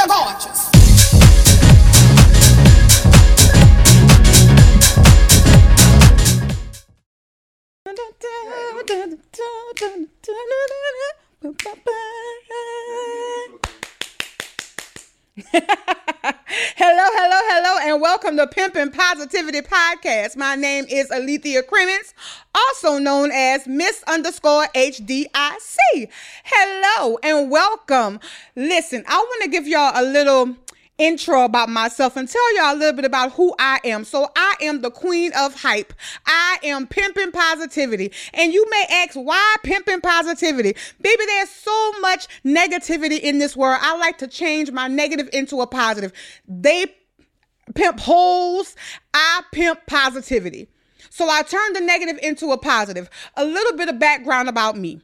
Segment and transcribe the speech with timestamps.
[0.00, 0.70] you're gorgeous.
[17.80, 20.36] and welcome to Pimpin' Positivity Podcast.
[20.36, 22.12] My name is Alethea Crimmins,
[22.54, 26.10] also known as Miss underscore HDIC.
[26.44, 28.20] Hello and welcome.
[28.54, 30.56] Listen, I want to give y'all a little
[30.98, 34.04] intro about myself and tell y'all a little bit about who I am.
[34.04, 35.94] So I am the queen of hype.
[36.26, 38.12] I am pimping positivity.
[38.34, 40.76] And you may ask, why pimping positivity?
[41.00, 43.78] Baby, there's so much negativity in this world.
[43.80, 46.12] I like to change my negative into a positive.
[46.46, 46.94] They
[47.74, 48.76] pimp holes.
[49.14, 50.68] I pimp positivity.
[51.10, 53.10] So I turn the negative into a positive.
[53.36, 55.00] A little bit of background about me.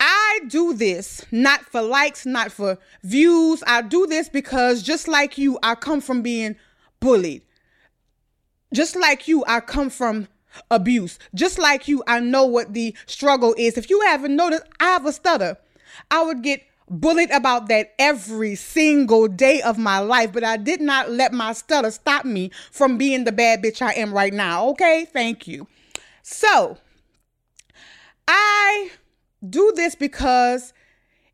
[0.00, 3.62] I do this not for likes, not for views.
[3.66, 6.56] I do this because just like you, I come from being
[7.00, 7.42] bullied.
[8.72, 10.28] Just like you, I come from
[10.70, 11.18] abuse.
[11.34, 13.78] Just like you, I know what the struggle is.
[13.78, 15.56] If you haven't noticed, I have a stutter.
[16.10, 20.80] I would get bullied about that every single day of my life, but I did
[20.80, 24.68] not let my stutter stop me from being the bad bitch I am right now.
[24.70, 25.66] Okay, thank you.
[26.22, 26.78] So,
[28.26, 28.90] I
[29.48, 30.72] do this because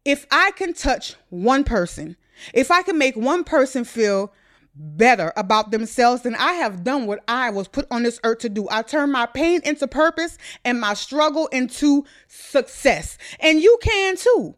[0.05, 2.17] if I can touch one person,
[2.55, 4.33] if I can make one person feel
[4.75, 8.49] better about themselves, then I have done what I was put on this earth to
[8.49, 8.67] do.
[8.71, 13.19] I turn my pain into purpose and my struggle into success.
[13.41, 14.55] And you can too.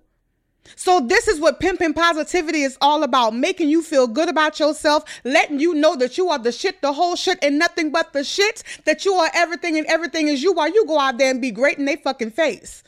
[0.77, 5.05] So this is what pimping positivity is all about, making you feel good about yourself,
[5.25, 8.25] letting you know that you are the shit, the whole shit, and nothing but the
[8.25, 11.41] shit, that you are everything and everything is you while you go out there and
[11.41, 12.83] be great in they fucking face.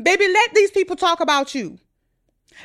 [0.00, 1.78] Baby, let these people talk about you.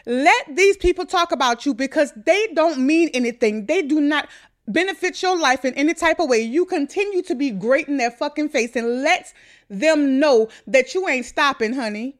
[0.05, 3.65] Let these people talk about you because they don't mean anything.
[3.65, 4.27] They do not
[4.67, 6.41] benefit your life in any type of way.
[6.41, 9.33] You continue to be great in their fucking face and let
[9.69, 12.17] them know that you ain't stopping, honey.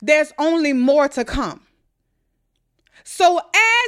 [0.00, 1.62] There's only more to come.
[3.12, 3.40] So,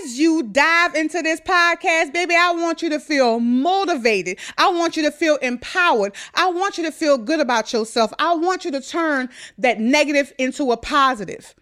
[0.03, 4.39] as you dive into this podcast, baby, I want you to feel motivated.
[4.59, 6.15] I want you to feel empowered.
[6.35, 8.13] I want you to feel good about yourself.
[8.19, 11.55] I want you to turn that negative into a positive.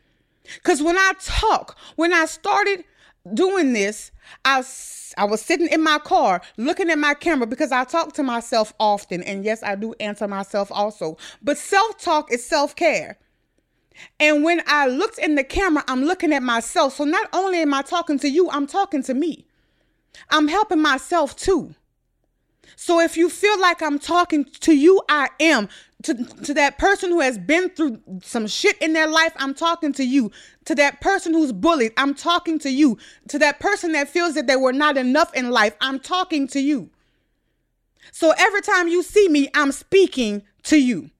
[0.55, 2.85] Because when I talk, when I started
[3.35, 4.11] doing this,
[4.45, 4.65] I,
[5.19, 8.73] I was sitting in my car looking at my camera because I talk to myself
[8.81, 9.23] often.
[9.23, 11.19] And yes, I do answer myself also.
[11.43, 13.19] But self talk is self care.
[14.19, 16.95] And when I looked in the camera, I'm looking at myself.
[16.97, 19.47] So not only am I talking to you, I'm talking to me.
[20.31, 21.75] I'm helping myself too.
[22.77, 25.69] So if you feel like I'm talking to you, I am.
[26.05, 29.93] To, to that person who has been through some shit in their life, I'm talking
[29.95, 30.31] to you.
[30.65, 32.97] To that person who's bullied, I'm talking to you.
[33.29, 36.61] To that person that feels that they were not enough in life, I'm talking to
[36.61, 36.89] you.
[38.13, 41.11] So every time you see me, I'm speaking to you.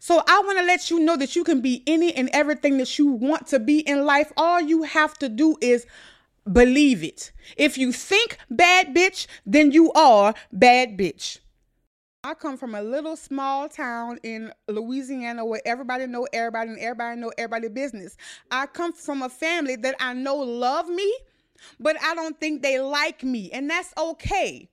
[0.00, 2.98] So I want to let you know that you can be any and everything that
[2.98, 4.32] you want to be in life.
[4.36, 5.86] All you have to do is
[6.50, 7.32] believe it.
[7.56, 11.38] If you think bad bitch, then you are bad bitch.
[12.24, 17.20] I come from a little small town in Louisiana where everybody know everybody and everybody
[17.20, 18.16] know everybody business.
[18.50, 21.16] I come from a family that I know love me,
[21.78, 24.68] but I don't think they like me, and that's okay.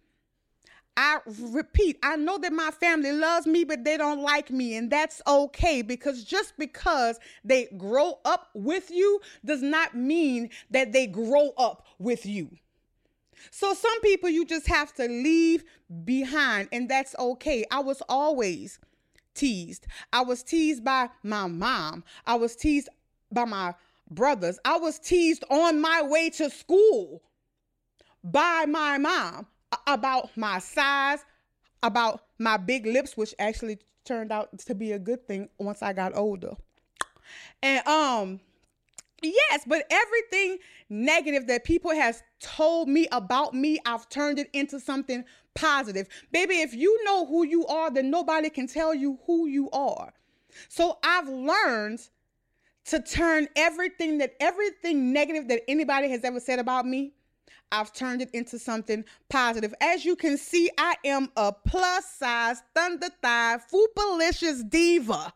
[0.97, 4.75] I repeat, I know that my family loves me, but they don't like me.
[4.75, 10.93] And that's okay because just because they grow up with you does not mean that
[10.93, 12.49] they grow up with you.
[13.51, 15.63] So some people you just have to leave
[16.03, 17.65] behind, and that's okay.
[17.69, 18.79] I was always
[19.33, 19.87] teased.
[20.13, 22.89] I was teased by my mom, I was teased
[23.31, 23.75] by my
[24.09, 27.21] brothers, I was teased on my way to school
[28.23, 29.47] by my mom
[29.87, 31.19] about my size,
[31.83, 35.93] about my big lips, which actually turned out to be a good thing once I
[35.93, 36.55] got older.
[37.61, 38.39] And um
[39.21, 44.79] yes, but everything negative that people has told me about me, I've turned it into
[44.79, 45.25] something
[45.55, 46.07] positive.
[46.31, 50.13] Baby, if you know who you are, then nobody can tell you who you are.
[50.69, 51.99] So I've learned
[52.85, 57.13] to turn everything that everything negative that anybody has ever said about me
[57.71, 59.73] I've turned it into something positive.
[59.81, 65.33] As you can see, I am a plus size thunder thigh foopalicious diva.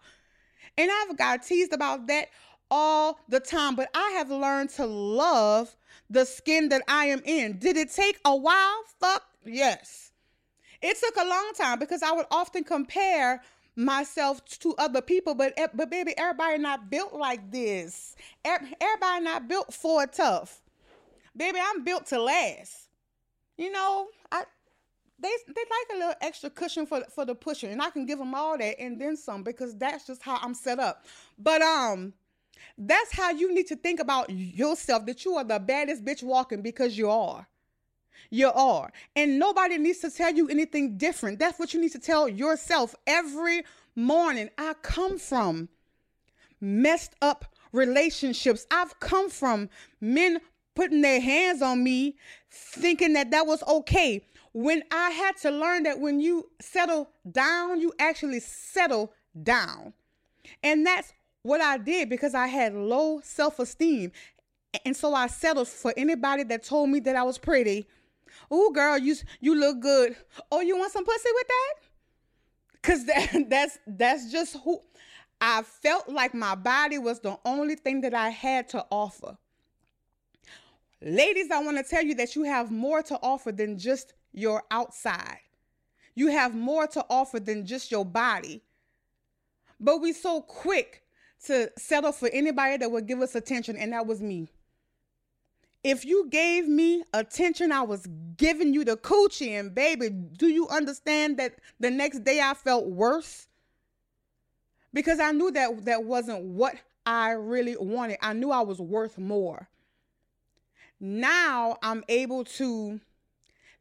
[0.78, 2.30] And I've got teased about that
[2.72, 5.76] all the time, but I have learned to love
[6.10, 7.60] the skin that I am in.
[7.60, 8.84] Did it take a while?
[9.00, 10.12] Fuck yes.
[10.82, 13.42] It took a long time because I would often compare
[13.76, 18.16] myself to other people, but eh, but baby, everybody not built like this.
[18.46, 20.62] Everybody not built for tough.
[21.36, 22.90] Baby, I'm built to last.
[23.58, 24.44] You know, I
[25.22, 28.20] they they like a little extra cushion for for the pushing, and I can give
[28.20, 31.06] them all that and then some because that's just how I'm set up.
[31.38, 32.14] But um,
[32.78, 35.06] that's how you need to think about yourself.
[35.06, 37.48] That you are the baddest bitch walking because you are.
[38.32, 41.40] You are, and nobody needs to tell you anything different.
[41.40, 43.64] That's what you need to tell yourself every
[43.96, 44.50] morning.
[44.58, 45.70] I come from
[46.62, 48.68] messed up relationships.
[48.72, 50.42] I've come from men
[50.80, 52.16] putting their hands on me
[52.50, 54.22] thinking that that was okay
[54.54, 59.12] when I had to learn that when you settle down, you actually settle
[59.44, 59.92] down.
[60.64, 61.12] And that's
[61.42, 64.14] what I did because I had low self esteem.
[64.86, 67.86] And so I settled for anybody that told me that I was pretty.
[68.50, 70.16] Oh, girl, you you look good.
[70.50, 71.74] Oh, you want some pussy with that?
[72.82, 74.80] Cause that, that's that's just who
[75.42, 79.38] I felt like my body was the only thing that I had to offer.
[81.02, 84.64] Ladies, I want to tell you that you have more to offer than just your
[84.70, 85.40] outside.
[86.14, 88.62] You have more to offer than just your body.
[89.80, 91.04] But we so quick
[91.46, 94.50] to settle for anybody that would give us attention, and that was me.
[95.86, 98.06] If you gave me attention, I was
[98.36, 102.88] giving you the coochie, and baby, do you understand that the next day I felt
[102.88, 103.48] worse?
[104.94, 106.76] Because I knew that that wasn't what
[107.06, 108.18] I really wanted.
[108.22, 109.70] I knew I was worth more.
[111.00, 113.00] Now I'm able to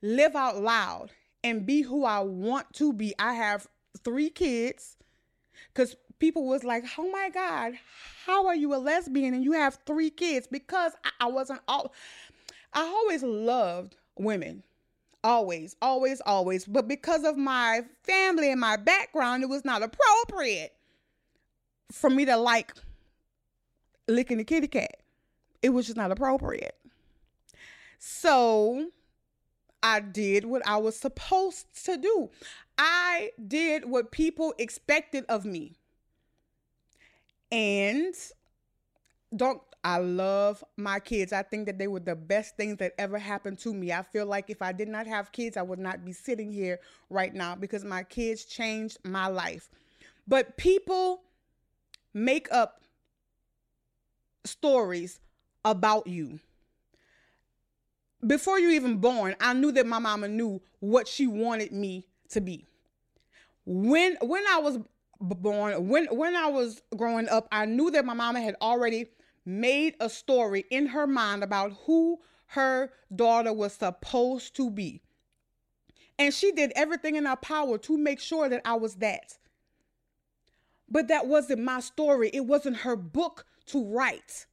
[0.03, 1.11] live out loud
[1.43, 3.15] and be who I want to be.
[3.19, 3.67] I have
[4.05, 4.97] three kids
[5.73, 7.75] because people was like, oh my God,
[8.27, 10.47] how are you a lesbian and you have three kids?
[10.47, 11.93] Because I, wasn't all,
[12.73, 14.63] I always loved women.
[15.25, 16.65] Always, always, always.
[16.65, 20.75] But because of my family and my background, it was not appropriate
[21.91, 22.73] for me to like
[24.07, 24.99] licking the kitty cat.
[25.61, 26.77] It was just not appropriate.
[27.99, 28.91] So
[29.83, 32.31] I did what I was supposed to do.
[32.77, 35.77] I did what people expected of me.
[37.51, 38.15] And
[39.35, 41.33] don't I love my kids.
[41.33, 43.93] I think that they were the best things that ever happened to me.
[43.93, 46.81] I feel like if I did not have kids, I would not be sitting here
[47.11, 49.71] right now because my kids changed my life.
[50.27, 51.23] But people
[52.13, 52.83] make up
[54.45, 55.21] stories
[55.65, 56.41] about you
[58.27, 62.41] before you even born, I knew that my mama knew what she wanted me to
[62.41, 62.67] be.
[63.65, 64.79] When when I was
[65.21, 69.07] born, when when I was growing up, I knew that my mama had already
[69.45, 72.19] made a story in her mind about who
[72.49, 75.03] her daughter was supposed to be.
[76.19, 79.39] And she did everything in her power to make sure that I was that.
[80.89, 82.31] But that wasn't my story.
[82.33, 84.47] It wasn't her book to write.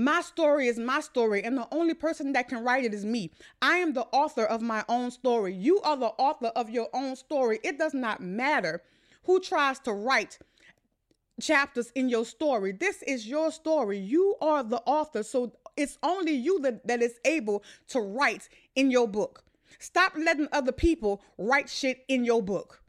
[0.00, 3.30] My story is my story, and the only person that can write it is me.
[3.60, 5.52] I am the author of my own story.
[5.52, 7.60] You are the author of your own story.
[7.62, 8.82] It does not matter
[9.24, 10.38] who tries to write
[11.38, 12.72] chapters in your story.
[12.72, 13.98] This is your story.
[13.98, 15.22] You are the author.
[15.22, 19.44] So it's only you that, that is able to write in your book.
[19.80, 22.82] Stop letting other people write shit in your book.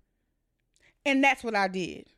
[1.05, 2.10] And that's what I did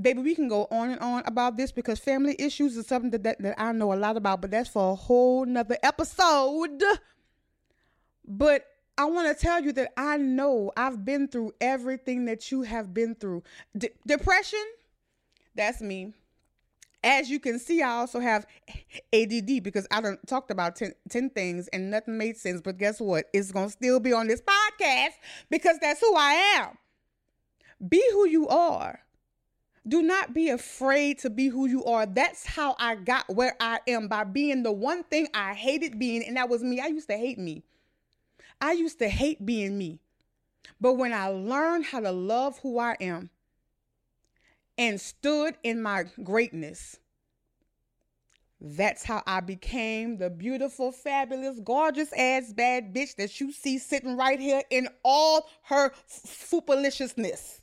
[0.00, 3.24] baby, we can go on and on about this because family issues is something that,
[3.24, 6.82] that, that I know a lot about, but that's for a whole nother episode.
[8.26, 12.62] But I want to tell you that I know I've been through everything that you
[12.62, 13.42] have been through.
[13.76, 14.64] De- depression,
[15.54, 16.14] that's me.
[17.04, 18.44] As you can see, I also have
[19.12, 22.60] ADD because I don't talked about 10, 10 things and nothing made sense.
[22.60, 23.26] But guess what?
[23.32, 25.12] It's going to still be on this podcast
[25.48, 26.76] because that's who I am.
[27.88, 29.00] Be who you are
[29.88, 32.04] do not be afraid to be who you are.
[32.04, 36.24] That's how I got where I am by being the one thing I hated being,
[36.24, 36.80] and that was me.
[36.80, 37.62] I used to hate me.
[38.60, 40.00] I used to hate being me.
[40.80, 43.30] But when I learned how to love who I am
[44.76, 46.98] and stood in my greatness,
[48.60, 54.16] that's how I became the beautiful, fabulous, gorgeous ass bad bitch that you see sitting
[54.16, 57.60] right here in all her foolishness.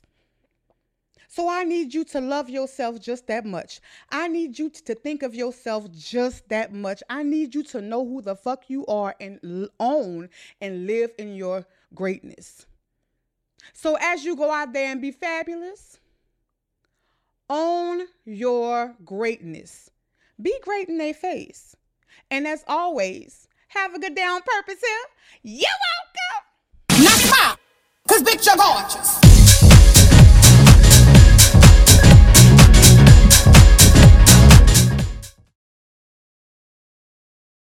[1.36, 3.82] So I need you to love yourself just that much.
[4.10, 7.02] I need you to think of yourself just that much.
[7.10, 10.30] I need you to know who the fuck you are and own
[10.62, 12.64] and live in your greatness.
[13.74, 15.98] So as you go out there and be fabulous,
[17.50, 19.90] own your greatness.
[20.40, 21.76] Be great in their face.
[22.30, 25.58] And as always, have a good day on purpose here.
[25.58, 25.68] You're
[26.88, 27.04] welcome.
[27.04, 27.60] Not pop,
[28.06, 29.35] because bitch, you're gorgeous.